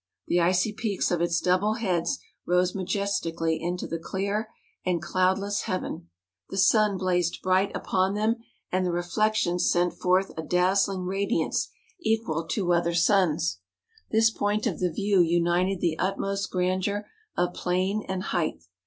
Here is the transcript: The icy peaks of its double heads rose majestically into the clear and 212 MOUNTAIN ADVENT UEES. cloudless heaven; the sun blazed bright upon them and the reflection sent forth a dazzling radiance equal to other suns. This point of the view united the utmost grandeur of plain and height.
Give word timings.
The 0.25 0.41
icy 0.41 0.73
peaks 0.73 1.11
of 1.11 1.21
its 1.21 1.39
double 1.39 1.75
heads 1.75 2.17
rose 2.47 2.73
majestically 2.73 3.61
into 3.61 3.85
the 3.85 3.99
clear 3.99 4.49
and 4.83 4.99
212 4.99 4.99
MOUNTAIN 4.99 4.99
ADVENT 4.99 4.99
UEES. 4.99 5.11
cloudless 5.11 5.61
heaven; 5.65 6.09
the 6.49 6.57
sun 6.57 6.97
blazed 6.97 7.37
bright 7.43 7.71
upon 7.75 8.15
them 8.15 8.37
and 8.71 8.83
the 8.83 8.91
reflection 8.91 9.59
sent 9.59 9.93
forth 9.93 10.31
a 10.35 10.41
dazzling 10.41 11.05
radiance 11.05 11.69
equal 11.99 12.47
to 12.47 12.73
other 12.73 12.95
suns. 12.95 13.59
This 14.09 14.31
point 14.31 14.65
of 14.65 14.79
the 14.79 14.91
view 14.91 15.21
united 15.21 15.81
the 15.81 15.99
utmost 15.99 16.49
grandeur 16.49 17.05
of 17.37 17.53
plain 17.53 18.03
and 18.09 18.23
height. 18.23 18.63